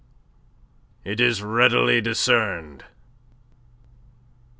"It 1.03 1.19
is 1.19 1.43
readily 1.43 2.01
discerned." 2.01 2.85